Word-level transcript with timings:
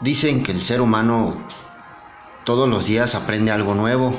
Dicen 0.00 0.44
que 0.44 0.52
el 0.52 0.62
ser 0.62 0.80
humano 0.80 1.34
todos 2.44 2.68
los 2.68 2.86
días 2.86 3.16
aprende 3.16 3.50
algo 3.50 3.74
nuevo. 3.74 4.14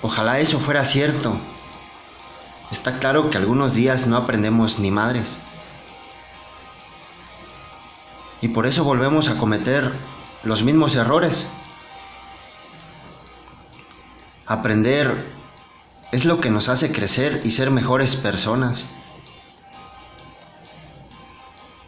Ojalá 0.00 0.38
eso 0.38 0.60
fuera 0.60 0.84
cierto. 0.84 1.36
Está 2.70 3.00
claro 3.00 3.30
que 3.30 3.38
algunos 3.38 3.74
días 3.74 4.06
no 4.06 4.16
aprendemos 4.16 4.78
ni 4.78 4.90
madres. 4.90 5.38
Y 8.40 8.48
por 8.48 8.66
eso 8.66 8.84
volvemos 8.84 9.28
a 9.28 9.36
cometer 9.36 9.92
los 10.44 10.62
mismos 10.62 10.94
errores. 10.94 11.48
Aprender 14.46 15.32
es 16.12 16.24
lo 16.24 16.40
que 16.40 16.50
nos 16.50 16.68
hace 16.68 16.92
crecer 16.92 17.40
y 17.44 17.50
ser 17.50 17.70
mejores 17.70 18.16
personas. 18.16 18.86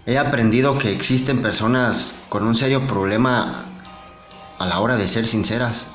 He 0.07 0.19
aprendido 0.19 0.77
que 0.79 0.93
existen 0.93 1.41
personas 1.41 2.15
con 2.29 2.47
un 2.47 2.55
serio 2.55 2.87
problema 2.87 3.65
a 4.59 4.67
la 4.67 4.81
hora 4.81 4.97
de 4.97 5.09
ser 5.09 5.27
sinceras 5.27 5.87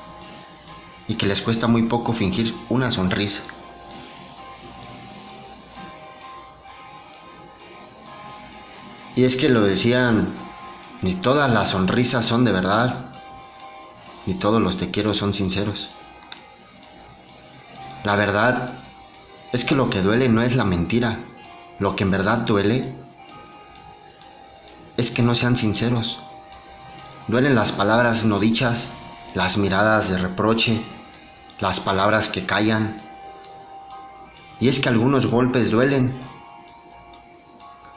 y 1.06 1.14
que 1.14 1.26
les 1.26 1.40
cuesta 1.40 1.68
muy 1.68 1.82
poco 1.82 2.12
fingir 2.12 2.52
una 2.70 2.90
sonrisa. 2.90 3.42
Y 9.14 9.22
es 9.22 9.36
que 9.36 9.48
lo 9.48 9.60
decían, 9.60 10.28
ni 11.02 11.14
todas 11.14 11.52
las 11.52 11.70
sonrisas 11.70 12.26
son 12.26 12.44
de 12.44 12.50
verdad, 12.50 13.12
ni 14.26 14.34
todos 14.34 14.60
los 14.60 14.76
te 14.76 14.90
quiero 14.90 15.14
son 15.14 15.34
sinceros. 15.34 15.90
La 18.02 18.16
verdad 18.16 18.72
es 19.52 19.64
que 19.64 19.76
lo 19.76 19.88
que 19.88 20.02
duele 20.02 20.28
no 20.28 20.42
es 20.42 20.56
la 20.56 20.64
mentira, 20.64 21.18
lo 21.78 21.94
que 21.94 22.02
en 22.02 22.10
verdad 22.10 22.38
duele 22.38 22.96
es 25.00 25.10
que 25.10 25.22
no 25.22 25.34
sean 25.34 25.56
sinceros. 25.56 26.18
Duelen 27.26 27.54
las 27.54 27.72
palabras 27.72 28.24
no 28.24 28.38
dichas, 28.38 28.90
las 29.34 29.56
miradas 29.56 30.10
de 30.10 30.18
reproche, 30.18 30.80
las 31.58 31.80
palabras 31.80 32.28
que 32.28 32.44
callan. 32.44 33.00
Y 34.60 34.68
es 34.68 34.78
que 34.78 34.88
algunos 34.88 35.26
golpes 35.26 35.70
duelen 35.70 36.12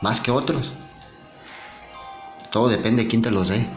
más 0.01 0.21
que 0.21 0.31
otros. 0.31 0.71
Todo 2.51 2.69
depende 2.69 3.03
de 3.03 3.09
quién 3.09 3.21
te 3.21 3.31
los 3.31 3.49
dé. 3.49 3.67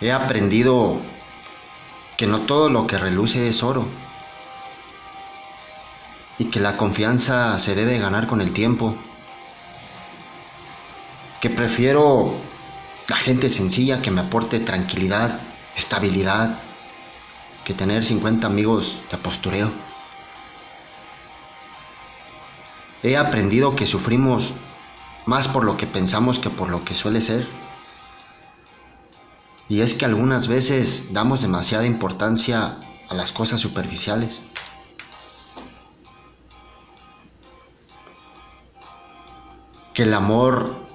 He 0.00 0.10
aprendido 0.10 1.00
que 2.16 2.26
no 2.26 2.42
todo 2.42 2.70
lo 2.70 2.86
que 2.86 2.96
reluce 2.96 3.48
es 3.48 3.62
oro 3.62 3.86
y 6.38 6.46
que 6.46 6.60
la 6.60 6.78
confianza 6.78 7.58
se 7.58 7.74
debe 7.74 7.98
ganar 7.98 8.26
con 8.26 8.40
el 8.40 8.54
tiempo 8.54 8.96
que 11.40 11.50
prefiero 11.50 12.34
la 13.08 13.16
gente 13.16 13.48
sencilla 13.48 14.02
que 14.02 14.10
me 14.10 14.20
aporte 14.20 14.60
tranquilidad, 14.60 15.40
estabilidad, 15.76 16.58
que 17.64 17.74
tener 17.74 18.04
50 18.04 18.46
amigos 18.46 18.98
de 19.10 19.18
postureo. 19.18 19.70
He 23.02 23.16
aprendido 23.16 23.74
que 23.74 23.86
sufrimos 23.86 24.52
más 25.24 25.48
por 25.48 25.64
lo 25.64 25.76
que 25.76 25.86
pensamos 25.86 26.38
que 26.38 26.50
por 26.50 26.68
lo 26.68 26.84
que 26.84 26.94
suele 26.94 27.22
ser. 27.22 27.48
Y 29.68 29.80
es 29.80 29.94
que 29.94 30.04
algunas 30.04 30.48
veces 30.48 31.12
damos 31.12 31.40
demasiada 31.40 31.86
importancia 31.86 32.78
a 33.08 33.14
las 33.14 33.32
cosas 33.32 33.60
superficiales. 33.60 34.42
Que 39.94 40.02
el 40.02 40.12
amor 40.12 40.89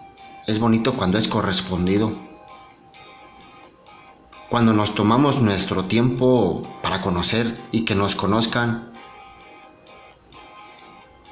es 0.47 0.59
bonito 0.59 0.95
cuando 0.95 1.17
es 1.17 1.27
correspondido. 1.27 2.13
Cuando 4.49 4.73
nos 4.73 4.93
tomamos 4.93 5.41
nuestro 5.41 5.85
tiempo 5.85 6.67
para 6.83 7.01
conocer 7.01 7.59
y 7.71 7.83
que 7.83 7.95
nos 7.95 8.15
conozcan. 8.15 8.93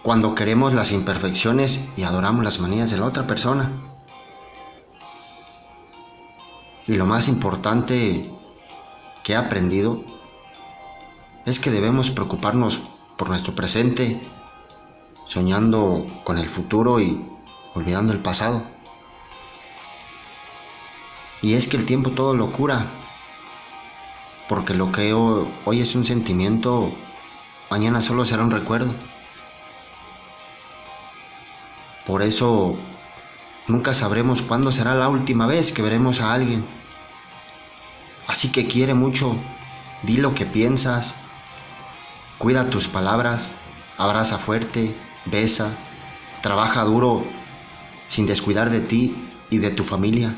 Cuando 0.02 0.36
queremos 0.36 0.74
las 0.74 0.92
imperfecciones 0.92 1.90
y 1.96 2.04
adoramos 2.04 2.44
las 2.44 2.60
manías 2.60 2.92
de 2.92 2.98
la 2.98 3.06
otra 3.06 3.28
persona. 3.28 3.72
Y 6.88 6.96
lo 6.96 7.06
más 7.06 7.30
importante 7.30 8.34
que 9.24 9.34
he 9.34 9.36
aprendido 9.38 10.04
es 11.46 11.60
que 11.60 11.72
debemos 11.72 12.12
preocuparnos 12.12 12.82
por 13.16 13.30
nuestro 13.30 13.54
presente, 13.54 14.28
soñando 15.26 16.08
con 16.26 16.38
el 16.40 16.50
futuro 16.50 17.00
y 17.00 17.26
olvidando 17.74 18.12
el 18.12 18.20
pasado. 18.20 18.64
Y 21.44 21.56
es 21.56 21.68
que 21.68 21.76
el 21.76 21.86
tiempo 21.86 22.12
todo 22.12 22.34
lo 22.34 22.54
cura. 22.54 22.90
Porque 24.48 24.74
lo 24.74 24.94
que 24.94 25.14
hoy 25.14 25.82
es 25.82 25.94
un 25.94 26.06
sentimiento, 26.06 26.96
mañana 27.70 28.02
solo 28.02 28.24
será 28.24 28.44
un 28.44 28.52
recuerdo. 28.52 28.96
Por 32.06 32.22
eso 32.22 32.78
nunca 33.68 33.94
sabremos 33.94 34.42
cuándo 34.42 34.72
será 34.72 34.96
la 34.96 35.10
última 35.10 35.46
vez 35.46 35.74
que 35.74 35.82
veremos 35.82 36.22
a 36.22 36.34
alguien. 36.34 36.66
Así 38.26 38.50
que 38.50 38.66
quiere 38.66 38.94
mucho, 38.94 39.36
di 40.04 40.16
lo 40.18 40.34
que 40.36 40.46
piensas, 40.46 41.18
cuida 42.38 42.70
tus 42.70 42.88
palabras, 42.88 43.54
abraza 43.98 44.38
fuerte, 44.38 44.96
besa, 45.26 45.78
trabaja 46.42 46.84
duro 46.86 47.26
sin 48.08 48.26
descuidar 48.28 48.70
de 48.70 48.80
ti 48.80 49.30
y 49.50 49.58
de 49.58 49.72
tu 49.72 49.84
familia. 49.84 50.36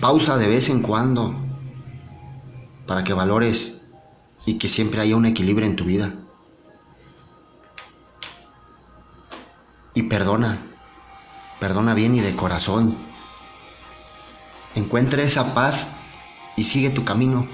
Pausa 0.00 0.38
de 0.38 0.48
vez 0.48 0.70
en 0.70 0.80
cuando 0.80 1.34
para 2.86 3.04
que 3.04 3.12
valores 3.12 3.86
y 4.46 4.56
que 4.56 4.68
siempre 4.68 5.02
haya 5.02 5.14
un 5.14 5.26
equilibrio 5.26 5.66
en 5.66 5.76
tu 5.76 5.84
vida. 5.84 6.14
Y 9.92 10.04
perdona, 10.04 10.58
perdona 11.60 11.92
bien 11.92 12.14
y 12.14 12.20
de 12.20 12.34
corazón. 12.34 12.96
Encuentra 14.74 15.22
esa 15.22 15.52
paz 15.52 15.94
y 16.56 16.64
sigue 16.64 16.88
tu 16.88 17.04
camino. 17.04 17.46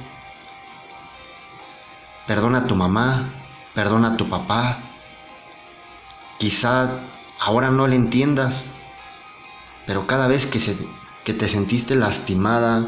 Perdona 2.28 2.58
a 2.58 2.66
tu 2.66 2.76
mamá, 2.76 3.34
perdona 3.74 4.14
a 4.14 4.16
tu 4.16 4.28
papá. 4.28 4.78
Quizá 6.38 7.00
ahora 7.40 7.70
no 7.70 7.88
le 7.88 7.96
entiendas, 7.96 8.68
pero 9.86 10.06
cada 10.06 10.28
vez 10.28 10.46
que 10.46 10.60
se 10.60 10.76
que 11.26 11.34
te 11.34 11.48
sentiste 11.48 11.96
lastimada, 11.96 12.86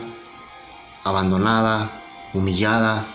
abandonada, 1.02 2.04
humillada. 2.32 3.08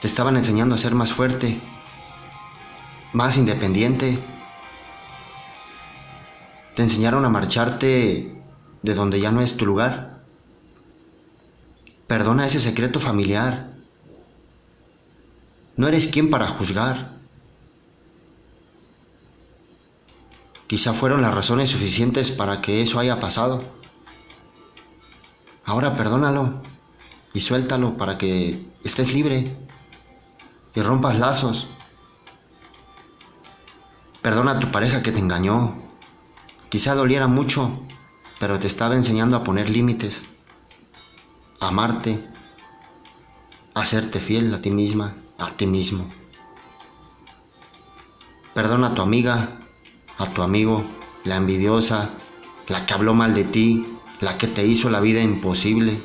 Te 0.00 0.08
estaban 0.08 0.36
enseñando 0.36 0.74
a 0.74 0.78
ser 0.78 0.96
más 0.96 1.12
fuerte, 1.12 1.60
más 3.12 3.38
independiente. 3.38 4.18
Te 6.74 6.82
enseñaron 6.82 7.24
a 7.24 7.28
marcharte 7.28 8.42
de 8.82 8.94
donde 8.94 9.20
ya 9.20 9.30
no 9.30 9.40
es 9.40 9.56
tu 9.56 9.66
lugar. 9.66 10.24
Perdona 12.08 12.46
ese 12.46 12.58
secreto 12.58 12.98
familiar. 12.98 13.70
No 15.76 15.86
eres 15.86 16.08
quien 16.08 16.28
para 16.28 16.48
juzgar. 16.48 17.15
Quizá 20.66 20.94
fueron 20.94 21.22
las 21.22 21.34
razones 21.34 21.70
suficientes 21.70 22.32
para 22.32 22.60
que 22.60 22.82
eso 22.82 22.98
haya 22.98 23.20
pasado. 23.20 23.62
Ahora 25.64 25.96
perdónalo 25.96 26.60
y 27.32 27.40
suéltalo 27.40 27.96
para 27.96 28.18
que 28.18 28.66
estés 28.82 29.14
libre 29.14 29.56
y 30.74 30.80
rompas 30.80 31.18
lazos. 31.18 31.68
Perdona 34.22 34.52
a 34.52 34.58
tu 34.58 34.72
pareja 34.72 35.04
que 35.04 35.12
te 35.12 35.20
engañó. 35.20 35.82
Quizá 36.68 36.96
doliera 36.96 37.28
mucho, 37.28 37.86
pero 38.40 38.58
te 38.58 38.66
estaba 38.66 38.96
enseñando 38.96 39.36
a 39.36 39.44
poner 39.44 39.70
límites, 39.70 40.26
a 41.60 41.68
amarte, 41.68 42.28
a 43.72 43.82
hacerte 43.82 44.20
fiel 44.20 44.52
a 44.52 44.60
ti 44.60 44.72
misma, 44.72 45.14
a 45.38 45.52
ti 45.52 45.66
mismo. 45.66 46.10
Perdona 48.52 48.88
a 48.88 48.94
tu 48.94 49.02
amiga 49.02 49.65
a 50.18 50.30
tu 50.30 50.42
amigo, 50.42 50.84
la 51.24 51.36
envidiosa, 51.36 52.10
la 52.68 52.86
que 52.86 52.94
habló 52.94 53.14
mal 53.14 53.34
de 53.34 53.44
ti, 53.44 53.98
la 54.20 54.38
que 54.38 54.46
te 54.46 54.66
hizo 54.66 54.90
la 54.90 55.00
vida 55.00 55.20
imposible. 55.20 56.02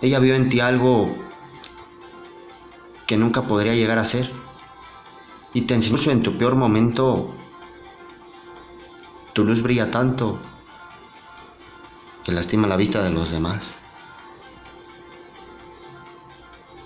Ella 0.00 0.18
vio 0.18 0.34
en 0.34 0.48
ti 0.48 0.60
algo 0.60 1.16
que 3.06 3.16
nunca 3.16 3.42
podría 3.42 3.74
llegar 3.74 3.98
a 3.98 4.04
ser. 4.04 4.30
Y 5.54 5.62
te 5.62 5.74
enseñó 5.74 6.12
en 6.12 6.22
tu 6.22 6.36
peor 6.36 6.54
momento, 6.54 7.34
tu 9.32 9.44
luz 9.44 9.62
brilla 9.62 9.90
tanto 9.90 10.38
que 12.22 12.32
lastima 12.32 12.68
la 12.68 12.76
vista 12.76 13.02
de 13.02 13.10
los 13.10 13.30
demás. 13.30 13.76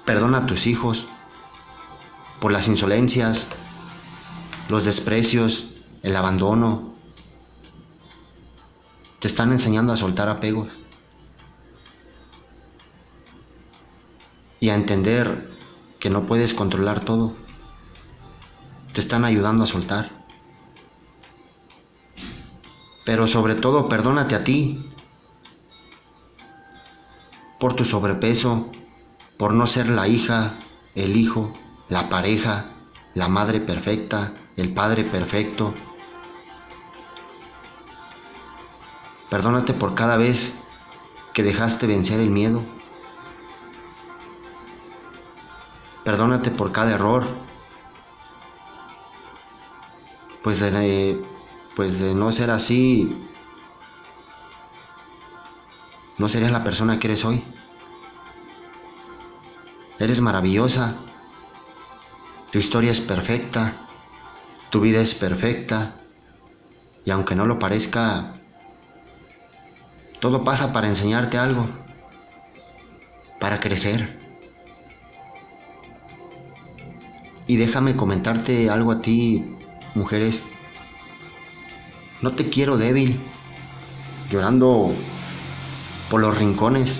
Perdona 0.04 0.38
a 0.38 0.46
tus 0.46 0.66
hijos 0.66 1.08
por 2.40 2.52
las 2.52 2.68
insolencias, 2.68 3.48
los 4.68 4.84
desprecios, 4.84 5.74
el 6.02 6.16
abandono. 6.16 6.92
Te 9.18 9.28
están 9.28 9.52
enseñando 9.52 9.92
a 9.92 9.96
soltar 9.96 10.28
apegos. 10.28 10.68
Y 14.60 14.68
a 14.68 14.74
entender 14.74 15.50
que 15.98 16.10
no 16.10 16.26
puedes 16.26 16.54
controlar 16.54 17.00
todo. 17.00 17.34
Te 18.92 19.00
están 19.00 19.24
ayudando 19.24 19.64
a 19.64 19.66
soltar. 19.66 20.10
Pero 23.04 23.26
sobre 23.26 23.54
todo, 23.54 23.88
perdónate 23.88 24.34
a 24.34 24.44
ti 24.44 24.88
por 27.58 27.74
tu 27.74 27.84
sobrepeso, 27.84 28.70
por 29.36 29.54
no 29.54 29.66
ser 29.66 29.88
la 29.88 30.08
hija, 30.08 30.54
el 30.94 31.16
hijo, 31.16 31.52
la 31.88 32.08
pareja, 32.08 32.66
la 33.14 33.28
madre 33.28 33.60
perfecta, 33.60 34.34
el 34.56 34.74
padre 34.74 35.04
perfecto. 35.04 35.74
Perdónate 39.30 39.72
por 39.72 39.94
cada 39.94 40.16
vez 40.16 40.62
que 41.32 41.42
dejaste 41.42 41.86
vencer 41.86 42.20
el 42.20 42.30
miedo. 42.30 42.62
Perdónate 46.04 46.50
por 46.50 46.72
cada 46.72 46.92
error. 46.92 47.26
Pues 50.42 50.60
de, 50.60 51.24
pues 51.76 52.00
de 52.00 52.14
no 52.14 52.32
ser 52.32 52.50
así, 52.50 53.16
no 56.18 56.28
serías 56.28 56.52
la 56.52 56.64
persona 56.64 56.98
que 56.98 57.06
eres 57.06 57.24
hoy. 57.24 57.42
Eres 59.98 60.20
maravillosa. 60.20 60.96
Tu 62.50 62.58
historia 62.58 62.90
es 62.90 63.00
perfecta. 63.00 63.88
Tu 64.72 64.80
vida 64.80 65.02
es 65.02 65.14
perfecta. 65.14 65.96
Y 67.04 67.10
aunque 67.10 67.34
no 67.34 67.44
lo 67.44 67.58
parezca, 67.58 68.40
todo 70.18 70.44
pasa 70.44 70.72
para 70.72 70.88
enseñarte 70.88 71.36
algo. 71.36 71.68
Para 73.38 73.60
crecer. 73.60 74.18
Y 77.46 77.56
déjame 77.56 77.96
comentarte 77.96 78.70
algo 78.70 78.92
a 78.92 79.02
ti, 79.02 79.44
mujeres. 79.94 80.42
No 82.22 82.34
te 82.34 82.48
quiero 82.48 82.78
débil, 82.78 83.20
llorando 84.30 84.90
por 86.08 86.22
los 86.22 86.38
rincones. 86.38 86.98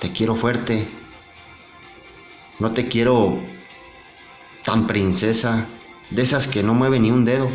Te 0.00 0.10
quiero 0.10 0.34
fuerte. 0.34 0.88
No 2.58 2.72
te 2.72 2.88
quiero 2.88 3.38
tan 4.64 4.88
princesa, 4.88 5.68
de 6.14 6.22
esas 6.22 6.46
que 6.46 6.62
no 6.62 6.74
mueve 6.74 7.00
ni 7.00 7.10
un 7.10 7.24
dedo, 7.24 7.50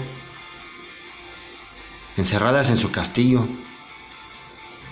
encerradas 2.16 2.70
en 2.70 2.78
su 2.78 2.92
castillo. 2.92 3.48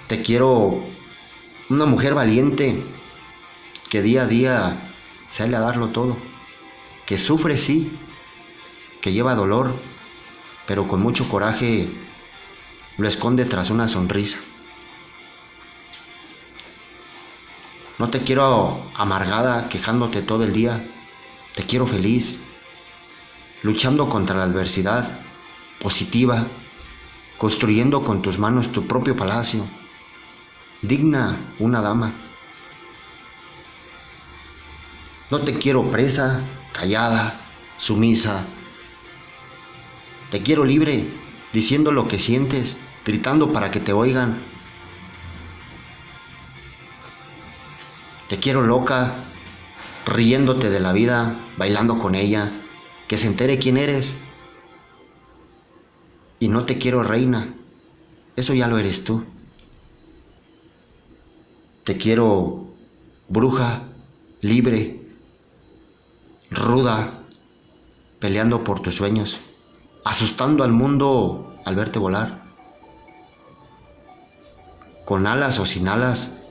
Te 0.07 0.21
quiero 0.21 0.83
una 1.69 1.85
mujer 1.85 2.13
valiente 2.13 2.83
que 3.89 4.01
día 4.01 4.23
a 4.23 4.27
día 4.27 4.93
sale 5.29 5.55
a 5.55 5.61
darlo 5.61 5.89
todo, 5.89 6.17
que 7.05 7.17
sufre 7.17 7.57
sí, 7.57 7.97
que 9.01 9.13
lleva 9.13 9.35
dolor, 9.35 9.75
pero 10.67 10.87
con 10.87 11.01
mucho 11.01 11.27
coraje 11.27 11.89
lo 12.97 13.07
esconde 13.07 13.45
tras 13.45 13.71
una 13.71 13.87
sonrisa. 13.87 14.39
No 17.97 18.09
te 18.09 18.21
quiero 18.21 18.91
amargada, 18.93 19.69
quejándote 19.69 20.21
todo 20.21 20.43
el 20.43 20.51
día. 20.51 20.85
Te 21.53 21.63
quiero 21.63 21.87
feliz, 21.87 22.41
luchando 23.63 24.09
contra 24.09 24.35
la 24.35 24.43
adversidad, 24.43 25.19
positiva, 25.79 26.47
construyendo 27.37 28.03
con 28.03 28.21
tus 28.21 28.39
manos 28.39 28.71
tu 28.71 28.87
propio 28.87 29.15
palacio, 29.15 29.65
digna 30.81 31.53
una 31.59 31.81
dama. 31.81 32.13
No 35.31 35.39
te 35.39 35.57
quiero 35.57 35.91
presa, 35.91 36.41
callada, 36.73 37.41
sumisa. 37.77 38.45
Te 40.31 40.41
quiero 40.41 40.63
libre, 40.63 41.11
diciendo 41.51 41.91
lo 41.91 42.07
que 42.07 42.19
sientes, 42.19 42.77
gritando 43.03 43.51
para 43.51 43.71
que 43.71 43.79
te 43.79 43.93
oigan, 43.93 44.39
Te 48.27 48.39
quiero 48.39 48.63
loca, 48.63 49.13
riéndote 50.07 50.71
de 50.71 50.79
la 50.79 50.93
vida, 50.93 51.35
bailando 51.57 51.99
con 51.99 52.15
ella, 52.15 52.51
que 53.07 53.17
se 53.17 53.27
entere 53.27 53.59
quién 53.59 53.77
eres. 53.77 54.15
Y 56.39 56.47
no 56.47 56.65
te 56.65 56.77
quiero 56.77 57.03
reina, 57.03 57.55
eso 58.35 58.53
ya 58.53 58.67
lo 58.67 58.77
eres 58.77 59.03
tú. 59.03 59.23
Te 61.83 61.97
quiero 61.97 62.65
bruja, 63.27 63.83
libre, 64.41 65.01
ruda, 66.51 67.21
peleando 68.19 68.63
por 68.63 68.81
tus 68.81 68.95
sueños, 68.95 69.39
asustando 70.03 70.63
al 70.63 70.71
mundo 70.71 71.59
al 71.63 71.75
verte 71.75 71.99
volar. 71.99 72.43
Con 75.05 75.27
alas 75.27 75.59
o 75.59 75.65
sin 75.65 75.87
alas, 75.87 76.43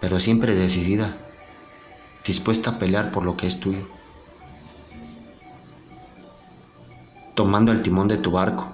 pero 0.00 0.18
siempre 0.20 0.54
decidida, 0.54 1.16
dispuesta 2.26 2.70
a 2.70 2.78
pelear 2.78 3.12
por 3.12 3.24
lo 3.24 3.36
que 3.36 3.46
es 3.46 3.60
tuyo, 3.60 3.86
tomando 7.38 7.70
el 7.70 7.82
timón 7.82 8.08
de 8.08 8.16
tu 8.16 8.32
barco. 8.32 8.66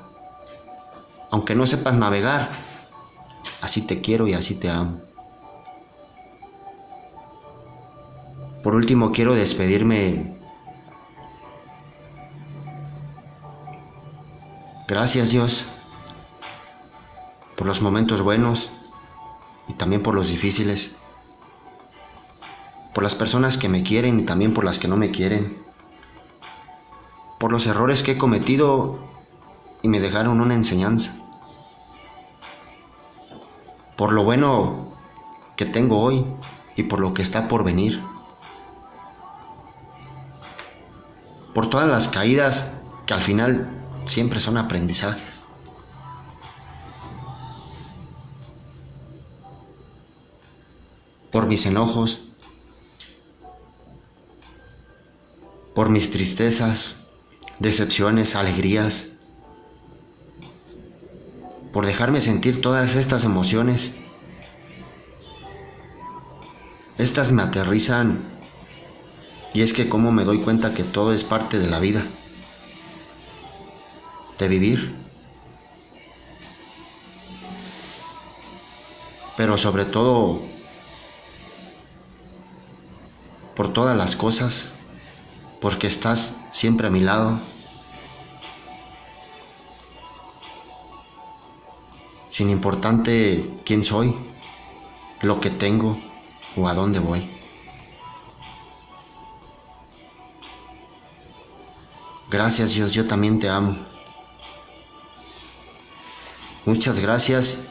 Aunque 1.30 1.54
no 1.54 1.66
sepas 1.66 1.92
navegar, 1.92 2.48
así 3.60 3.86
te 3.86 4.00
quiero 4.00 4.26
y 4.26 4.32
así 4.32 4.54
te 4.54 4.70
amo. 4.70 5.02
Por 8.62 8.74
último, 8.74 9.12
quiero 9.12 9.34
despedirme. 9.34 10.38
Gracias 14.88 15.30
Dios 15.30 15.66
por 17.58 17.66
los 17.66 17.82
momentos 17.82 18.22
buenos 18.22 18.70
y 19.68 19.74
también 19.74 20.02
por 20.02 20.14
los 20.14 20.28
difíciles 20.28 20.96
por 22.94 23.02
las 23.02 23.14
personas 23.14 23.58
que 23.58 23.68
me 23.68 23.82
quieren 23.82 24.20
y 24.20 24.22
también 24.22 24.54
por 24.54 24.64
las 24.64 24.78
que 24.78 24.88
no 24.88 24.96
me 24.96 25.10
quieren, 25.10 25.63
por 27.44 27.52
los 27.52 27.66
errores 27.66 28.02
que 28.02 28.12
he 28.12 28.16
cometido 28.16 28.98
y 29.82 29.88
me 29.88 30.00
dejaron 30.00 30.40
una 30.40 30.54
enseñanza, 30.54 31.14
por 33.98 34.14
lo 34.14 34.24
bueno 34.24 34.94
que 35.54 35.66
tengo 35.66 36.00
hoy 36.00 36.24
y 36.74 36.84
por 36.84 37.00
lo 37.00 37.12
que 37.12 37.20
está 37.20 37.46
por 37.46 37.62
venir, 37.62 38.02
por 41.52 41.68
todas 41.68 41.86
las 41.86 42.08
caídas 42.08 42.72
que 43.04 43.12
al 43.12 43.20
final 43.20 43.68
siempre 44.06 44.40
son 44.40 44.56
aprendizajes. 44.56 45.42
por 51.30 51.46
mis 51.46 51.66
enojos, 51.66 52.20
por 55.74 55.90
mis 55.90 56.10
tristezas, 56.10 57.03
decepciones, 57.58 58.36
alegrías, 58.36 59.08
por 61.72 61.86
dejarme 61.86 62.20
sentir 62.20 62.60
todas 62.60 62.94
estas 62.94 63.24
emociones. 63.24 63.94
Estas 66.98 67.32
me 67.32 67.42
aterrizan 67.42 68.18
y 69.52 69.62
es 69.62 69.72
que 69.72 69.88
como 69.88 70.12
me 70.12 70.24
doy 70.24 70.38
cuenta 70.38 70.74
que 70.74 70.84
todo 70.84 71.12
es 71.12 71.24
parte 71.24 71.58
de 71.58 71.68
la 71.68 71.80
vida, 71.80 72.04
de 74.38 74.48
vivir, 74.48 74.94
pero 79.36 79.58
sobre 79.58 79.84
todo 79.84 80.40
por 83.56 83.72
todas 83.72 83.96
las 83.96 84.14
cosas 84.14 84.72
porque 85.64 85.86
estás 85.86 86.42
siempre 86.52 86.88
a 86.88 86.90
mi 86.90 87.00
lado. 87.00 87.40
Sin 92.28 92.50
importante 92.50 93.62
quién 93.64 93.82
soy, 93.82 94.14
lo 95.22 95.40
que 95.40 95.48
tengo 95.48 95.98
o 96.54 96.68
a 96.68 96.74
dónde 96.74 96.98
voy. 96.98 97.30
Gracias 102.30 102.74
Dios, 102.74 102.92
yo 102.92 103.06
también 103.06 103.38
te 103.38 103.48
amo. 103.48 103.78
Muchas 106.66 106.98
gracias 107.00 107.68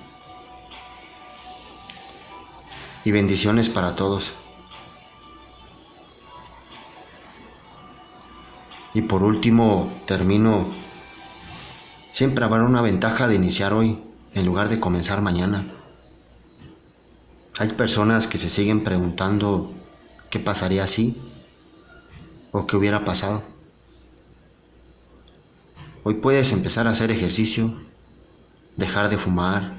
y 3.05 3.11
bendiciones 3.11 3.69
para 3.69 3.95
todos. 3.95 4.33
Y 8.93 9.01
por 9.01 9.23
último, 9.23 9.91
termino, 10.05 10.67
siempre 12.11 12.45
habrá 12.45 12.63
una 12.63 12.81
ventaja 12.81 13.27
de 13.27 13.35
iniciar 13.35 13.73
hoy 13.73 13.99
en 14.33 14.45
lugar 14.45 14.69
de 14.69 14.79
comenzar 14.79 15.21
mañana. 15.21 15.65
Hay 17.57 17.69
personas 17.69 18.27
que 18.27 18.37
se 18.37 18.49
siguen 18.49 18.83
preguntando 18.83 19.71
qué 20.29 20.39
pasaría 20.39 20.87
si 20.87 21.17
o 22.51 22.67
qué 22.67 22.75
hubiera 22.75 23.03
pasado. 23.05 23.43
Hoy 26.03 26.15
puedes 26.15 26.51
empezar 26.51 26.87
a 26.87 26.91
hacer 26.91 27.11
ejercicio, 27.11 27.73
dejar 28.75 29.09
de 29.09 29.17
fumar, 29.17 29.77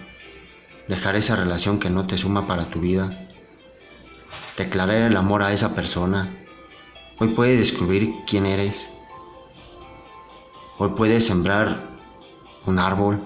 dejar 0.89 1.17
esa 1.17 1.37
relación 1.37 1.79
que 1.79 1.91
no 1.91 2.07
te 2.07 2.17
suma 2.17 2.47
para 2.47 2.71
tu 2.71 2.81
vida, 2.81 3.29
declarar 4.57 4.97
el 4.97 5.17
amor 5.17 5.43
a 5.43 5.53
esa 5.53 5.75
persona. 5.75 6.35
Hoy 7.19 7.29
puedes 7.29 7.59
descubrir 7.59 8.13
quién 8.27 8.47
eres. 8.47 8.94
Hoy 10.77 10.89
puedes 10.97 11.25
sembrar 11.25 11.83
un 12.67 12.81
árbol, 12.81 13.21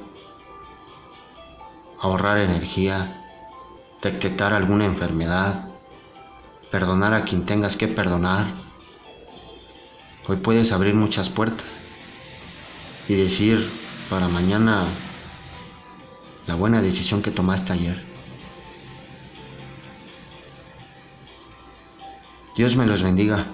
ahorrar 1.98 2.36
energía, 2.36 3.24
detectar 4.02 4.52
alguna 4.52 4.84
enfermedad, 4.84 5.70
perdonar 6.70 7.14
a 7.14 7.24
quien 7.24 7.46
tengas 7.46 7.78
que 7.78 7.88
perdonar. 7.88 8.48
Hoy 10.26 10.36
puedes 10.36 10.72
abrir 10.72 10.94
muchas 10.94 11.30
puertas 11.30 11.76
y 13.08 13.14
decir 13.14 13.66
para 14.10 14.28
mañana 14.28 14.84
la 16.46 16.54
buena 16.54 16.82
decisión 16.82 17.22
que 17.22 17.30
tomaste 17.30 17.72
ayer. 17.72 18.04
Dios 22.54 22.76
me 22.76 22.84
los 22.84 23.02
bendiga. 23.02 23.46